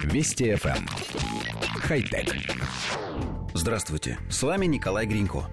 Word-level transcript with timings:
Вести 0.00 0.52
FM. 0.52 0.76
Эм. 0.76 0.86
Хай-тек. 1.80 2.34
Здравствуйте, 3.54 4.18
с 4.30 4.42
вами 4.42 4.66
Николай 4.66 5.06
Гринько. 5.06 5.48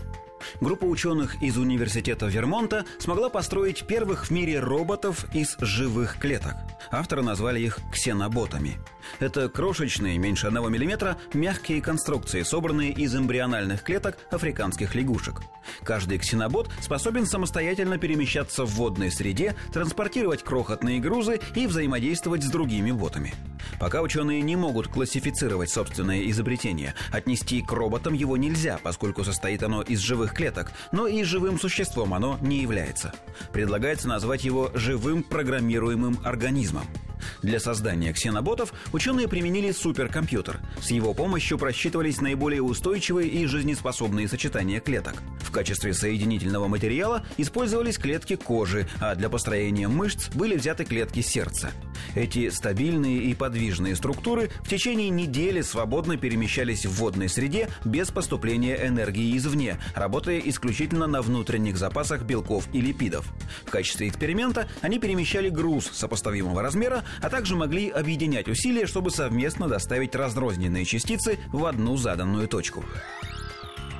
Группа 0.61 0.85
ученых 0.85 1.41
из 1.41 1.57
Университета 1.57 2.25
Вермонта 2.25 2.85
смогла 2.97 3.29
построить 3.29 3.85
первых 3.85 4.25
в 4.25 4.31
мире 4.31 4.59
роботов 4.59 5.25
из 5.33 5.57
живых 5.59 6.17
клеток. 6.17 6.55
Авторы 6.91 7.21
назвали 7.21 7.59
их 7.59 7.79
ксеноботами. 7.91 8.77
Это 9.19 9.49
крошечные, 9.49 10.17
меньше 10.17 10.47
1 10.47 10.59
мм, 10.59 11.17
мягкие 11.33 11.81
конструкции, 11.81 12.43
собранные 12.43 12.91
из 12.91 13.15
эмбриональных 13.15 13.83
клеток 13.83 14.17
африканских 14.31 14.95
лягушек. 14.95 15.41
Каждый 15.83 16.17
ксенобот 16.17 16.69
способен 16.81 17.25
самостоятельно 17.25 17.97
перемещаться 17.97 18.65
в 18.65 18.71
водной 18.71 19.11
среде, 19.11 19.55
транспортировать 19.73 20.43
крохотные 20.43 20.99
грузы 20.99 21.39
и 21.55 21.67
взаимодействовать 21.67 22.43
с 22.43 22.49
другими 22.49 22.91
ботами. 22.91 23.33
Пока 23.79 24.01
ученые 24.01 24.41
не 24.41 24.55
могут 24.55 24.87
классифицировать 24.89 25.69
собственное 25.69 26.29
изобретение, 26.29 26.95
отнести 27.11 27.61
к 27.61 27.71
роботам 27.71 28.13
его 28.13 28.35
нельзя, 28.37 28.79
поскольку 28.83 29.23
состоит 29.23 29.63
оно 29.63 29.81
из 29.81 29.99
живых 29.99 30.33
клеток, 30.33 30.71
но 30.91 31.07
и 31.07 31.23
живым 31.23 31.59
существом 31.59 32.13
оно 32.13 32.37
не 32.41 32.59
является. 32.59 33.13
Предлагается 33.53 34.07
назвать 34.07 34.43
его 34.43 34.69
живым 34.73 35.23
программируемым 35.23 36.19
организмом. 36.23 36.85
Для 37.41 37.59
создания 37.59 38.13
ксеноботов 38.13 38.73
ученые 38.91 39.27
применили 39.27 39.71
суперкомпьютер. 39.71 40.59
С 40.81 40.91
его 40.91 41.13
помощью 41.13 41.57
просчитывались 41.57 42.21
наиболее 42.21 42.61
устойчивые 42.61 43.29
и 43.29 43.45
жизнеспособные 43.45 44.27
сочетания 44.27 44.79
клеток. 44.79 45.15
В 45.39 45.51
качестве 45.51 45.93
соединительного 45.93 46.67
материала 46.67 47.25
использовались 47.37 47.97
клетки 47.97 48.35
кожи, 48.35 48.87
а 48.99 49.15
для 49.15 49.29
построения 49.29 49.87
мышц 49.87 50.29
были 50.35 50.55
взяты 50.55 50.85
клетки 50.85 51.21
сердца. 51.21 51.71
Эти 52.15 52.49
стабильные 52.49 53.17
и 53.23 53.33
подвижные 53.33 53.95
структуры 53.95 54.49
в 54.63 54.69
течение 54.69 55.09
недели 55.09 55.61
свободно 55.61 56.17
перемещались 56.17 56.85
в 56.85 56.93
водной 56.93 57.29
среде 57.29 57.69
без 57.83 58.09
поступления 58.11 58.87
энергии 58.87 59.35
извне, 59.37 59.77
работая 59.95 60.39
исключительно 60.39 61.07
на 61.07 61.21
внутренних 61.21 61.77
запасах 61.77 62.23
белков 62.23 62.67
и 62.73 62.81
липидов. 62.81 63.25
В 63.65 63.71
качестве 63.71 64.07
эксперимента 64.07 64.67
они 64.81 64.99
перемещали 64.99 65.49
груз 65.49 65.89
сопоставимого 65.91 66.61
размера, 66.61 67.03
а 67.21 67.29
также 67.29 67.55
могли 67.55 67.89
объединять 67.89 68.47
усилия, 68.47 68.87
чтобы 68.87 69.11
совместно 69.11 69.67
доставить 69.67 70.15
разрозненные 70.15 70.85
частицы 70.85 71.39
в 71.51 71.65
одну 71.65 71.97
заданную 71.97 72.47
точку. 72.47 72.83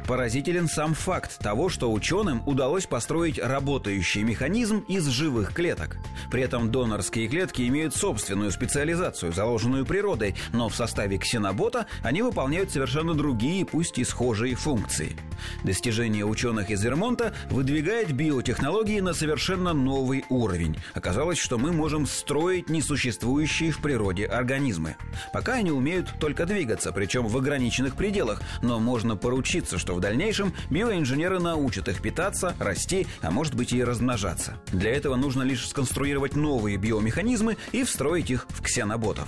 Поразителен 0.09 0.67
сам 0.67 0.95
факт 0.95 1.38
того, 1.38 1.69
что 1.69 1.93
ученым 1.93 2.41
удалось 2.47 2.88
построить 2.88 3.38
работающий 3.38 4.23
механизм 4.23 4.79
из 4.88 5.05
живых 5.05 5.53
клеток. 5.53 5.97
При 6.31 6.41
этом 6.41 6.71
донорские 6.71 7.27
клетки 7.27 7.67
имеют 7.67 7.95
собственную 7.95 8.49
специализацию, 8.49 9.31
заложенную 9.31 9.85
природой, 9.85 10.33
но 10.52 10.67
в 10.67 10.73
составе 10.73 11.19
ксенобота 11.19 11.85
они 12.02 12.23
выполняют 12.23 12.71
совершенно 12.71 13.13
другие, 13.13 13.67
пусть 13.67 13.99
и 13.99 14.03
схожие 14.03 14.55
функции. 14.55 15.15
Достижение 15.63 16.25
ученых 16.25 16.71
из 16.71 16.83
Вермонта 16.83 17.35
выдвигает 17.52 18.11
биотехнологии 18.11 19.02
на 19.02 19.13
совершенно 19.13 19.73
новый 19.73 20.25
уровень. 20.30 20.75
Оказалось, 20.95 21.37
что 21.37 21.59
мы 21.59 21.71
можем 21.71 22.07
строить 22.07 22.67
несуществующие 22.67 23.69
в 23.69 23.77
природе 23.77 24.25
организмы. 24.25 24.95
Пока 25.33 25.53
они 25.53 25.69
умеют 25.69 26.15
только 26.19 26.47
двигаться, 26.47 26.91
причем 26.91 27.27
в 27.27 27.37
ограниченных 27.37 27.95
пределах, 27.95 28.41
но 28.63 28.80
можно 28.80 29.15
поручиться, 29.15 29.77
что 29.77 29.98
в 30.00 30.02
дальнейшем 30.02 30.53
биоинженеры 30.69 31.39
научат 31.39 31.89
их 31.89 32.02
питаться, 32.02 32.55
расти, 32.58 33.05
а 33.22 33.31
может 33.31 33.53
быть 33.53 33.73
и 33.73 33.83
размножаться. 33.83 34.53
Для 34.72 34.95
этого 34.95 35.17
нужно 35.17 35.44
лишь 35.44 35.67
сконструировать 35.67 36.38
новые 36.38 36.78
биомеханизмы 36.78 37.58
и 37.73 37.83
встроить 37.83 38.31
их 38.31 38.47
в 38.47 38.64
ксеноботов. 38.64 39.27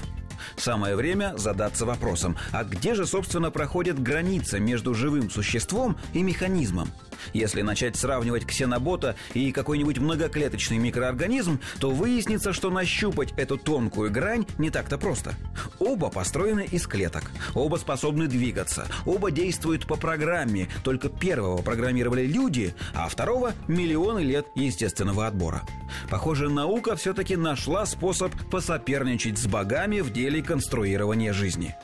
Самое 0.58 0.96
время 0.96 1.38
задаться 1.38 1.86
вопросом, 1.86 2.38
а 2.52 2.64
где 2.64 2.96
же, 2.96 3.06
собственно, 3.06 3.52
проходит 3.52 4.02
граница 4.02 4.60
между 4.60 4.94
живым 4.94 5.30
существом 5.30 5.98
и 6.14 6.22
механизмом? 6.22 6.90
Если 7.34 7.62
начать 7.62 7.96
сравнивать 7.96 8.46
ксенобота 8.46 9.16
и 9.34 9.52
какой-нибудь 9.52 10.00
многоклеточный 10.00 10.78
микроорганизм, 10.78 11.60
то 11.80 11.92
выяснится, 11.92 12.54
что 12.54 12.70
нащупать 12.70 13.34
эту 13.38 13.58
тонкую 13.58 14.12
грань 14.12 14.46
не 14.58 14.70
так-то 14.70 14.98
просто. 14.98 15.36
Оба 15.80 16.10
построены 16.10 16.68
из 16.72 16.88
клеток, 16.88 17.24
оба 17.54 17.78
способны 17.78 18.28
двигаться, 18.28 18.88
оба 19.06 19.32
действуют 19.32 19.86
по 19.86 19.96
программе, 19.96 20.68
только 20.84 21.10
первого 21.10 21.62
программировали 21.62 22.26
люди, 22.26 22.74
а 22.94 23.08
второго– 23.08 23.54
миллионы 23.68 24.20
лет 24.20 24.48
естественного 24.56 25.28
отбора. 25.28 25.62
Похоже, 26.10 26.50
наука 26.50 26.96
все-таки 26.96 27.36
нашла 27.36 27.86
способ 27.86 28.32
посоперничать 28.50 29.38
с 29.38 29.46
богами 29.46 30.00
в 30.00 30.12
деле 30.12 30.31
конструирования 30.40 31.34
жизни. 31.34 31.76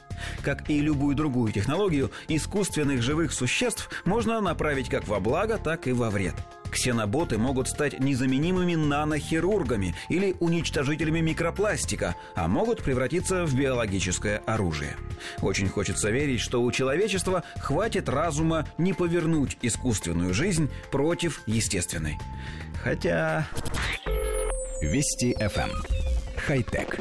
Как 0.41 0.69
и 0.69 0.80
любую 0.80 1.16
другую 1.16 1.52
технологию, 1.52 2.12
искусственных 2.28 3.02
живых 3.02 3.34
существ 3.34 3.90
можно 4.06 4.40
направить 4.41 4.90
как 4.90 5.08
во 5.08 5.19
благо, 5.19 5.58
так 5.58 5.88
и 5.88 5.91
во 5.91 6.09
вред. 6.09 6.35
Ксеноботы 6.72 7.38
могут 7.38 7.69
стать 7.69 8.00
незаменимыми 8.00 8.75
нанохирургами 8.75 9.96
или 10.09 10.35
уничтожителями 10.40 11.22
микропластика, 11.22 12.16
а 12.35 12.47
могут 12.47 12.84
превратиться 12.84 13.46
в 13.46 13.56
биологическое 13.56 14.41
оружие. 14.46 14.96
Очень 15.41 15.69
хочется 15.69 16.09
верить, 16.09 16.41
что 16.41 16.62
у 16.62 16.72
человечества 16.72 17.44
хватит 17.58 18.09
разума 18.09 18.68
не 18.78 18.94
повернуть 18.94 19.58
искусственную 19.62 20.34
жизнь 20.34 20.69
против 20.91 21.41
естественной. 21.46 22.18
Хотя... 22.84 23.47
Вести 24.81 25.34
FM. 25.40 25.72
Хай-тек. 26.38 27.00